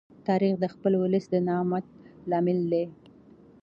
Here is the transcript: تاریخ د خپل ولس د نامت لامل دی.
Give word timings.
تاریخ 0.27 0.53
د 0.59 0.65
خپل 0.73 0.93
ولس 1.01 1.25
د 1.33 1.35
نامت 1.47 1.85
لامل 2.29 2.59
دی. 2.71 2.85